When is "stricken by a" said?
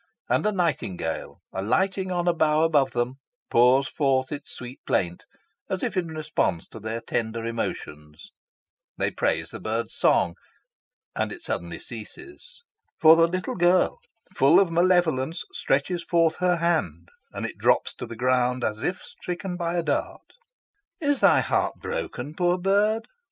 19.03-19.83